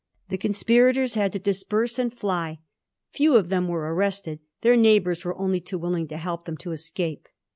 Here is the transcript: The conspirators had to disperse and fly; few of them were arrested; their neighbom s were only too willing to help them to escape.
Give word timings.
The 0.29 0.37
conspirators 0.39 1.13
had 1.13 1.31
to 1.33 1.37
disperse 1.37 1.99
and 1.99 2.11
fly; 2.11 2.57
few 3.11 3.35
of 3.35 3.49
them 3.49 3.67
were 3.67 3.93
arrested; 3.93 4.39
their 4.61 4.75
neighbom 4.75 5.11
s 5.11 5.23
were 5.23 5.37
only 5.37 5.59
too 5.61 5.77
willing 5.77 6.07
to 6.07 6.17
help 6.17 6.45
them 6.45 6.57
to 6.57 6.71
escape. 6.71 7.27